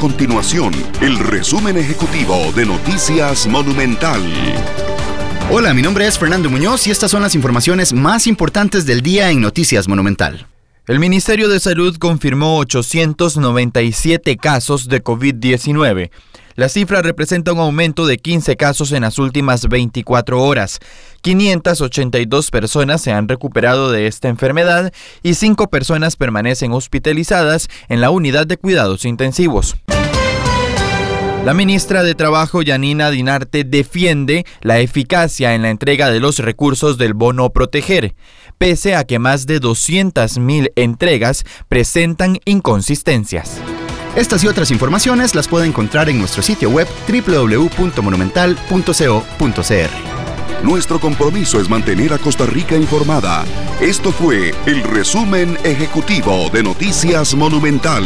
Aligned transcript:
continuación 0.00 0.72
el 1.02 1.18
resumen 1.18 1.76
ejecutivo 1.76 2.50
de 2.56 2.64
Noticias 2.64 3.46
Monumental. 3.46 4.18
Hola, 5.50 5.74
mi 5.74 5.82
nombre 5.82 6.06
es 6.06 6.18
Fernando 6.18 6.48
Muñoz 6.48 6.86
y 6.86 6.90
estas 6.90 7.10
son 7.10 7.20
las 7.20 7.34
informaciones 7.34 7.92
más 7.92 8.26
importantes 8.26 8.86
del 8.86 9.02
día 9.02 9.30
en 9.30 9.42
Noticias 9.42 9.88
Monumental. 9.88 10.46
El 10.86 11.00
Ministerio 11.00 11.50
de 11.50 11.60
Salud 11.60 11.98
confirmó 11.98 12.56
897 12.60 14.38
casos 14.38 14.88
de 14.88 15.04
COVID-19. 15.04 16.10
La 16.56 16.68
cifra 16.70 17.00
representa 17.02 17.52
un 17.52 17.58
aumento 17.60 18.06
de 18.06 18.16
15 18.18 18.56
casos 18.56 18.92
en 18.92 19.02
las 19.02 19.18
últimas 19.18 19.68
24 19.68 20.42
horas. 20.42 20.78
582 21.20 22.50
personas 22.50 23.02
se 23.02 23.12
han 23.12 23.28
recuperado 23.28 23.90
de 23.92 24.06
esta 24.06 24.28
enfermedad 24.28 24.92
y 25.22 25.34
5 25.34 25.68
personas 25.68 26.16
permanecen 26.16 26.72
hospitalizadas 26.72 27.68
en 27.90 28.00
la 28.00 28.10
unidad 28.10 28.46
de 28.46 28.56
cuidados 28.56 29.04
intensivos. 29.04 29.76
La 31.44 31.52
ministra 31.54 32.02
de 32.02 32.14
Trabajo, 32.16 32.60
Yanina 32.60 33.10
Dinarte, 33.10 33.64
defiende 33.64 34.44
la 34.60 34.80
eficacia 34.80 35.54
en 35.54 35.62
la 35.62 35.70
entrega 35.70 36.10
de 36.10 36.20
los 36.20 36.38
recursos 36.38 36.98
del 36.98 37.14
bono 37.14 37.48
Proteger, 37.48 38.14
pese 38.58 38.94
a 38.94 39.04
que 39.04 39.18
más 39.18 39.46
de 39.46 39.58
200.000 39.58 40.72
entregas 40.76 41.44
presentan 41.66 42.38
inconsistencias. 42.44 43.56
Estas 44.16 44.44
y 44.44 44.48
otras 44.48 44.70
informaciones 44.70 45.34
las 45.34 45.48
puede 45.48 45.66
encontrar 45.66 46.10
en 46.10 46.18
nuestro 46.18 46.42
sitio 46.42 46.68
web 46.68 46.86
www.monumental.co.cr. 47.08 49.62
Nuestro 50.62 51.00
compromiso 51.00 51.58
es 51.58 51.70
mantener 51.70 52.12
a 52.12 52.18
Costa 52.18 52.44
Rica 52.44 52.76
informada. 52.76 53.44
Esto 53.80 54.12
fue 54.12 54.54
el 54.66 54.82
resumen 54.82 55.56
ejecutivo 55.64 56.50
de 56.50 56.62
Noticias 56.64 57.34
Monumental. 57.34 58.04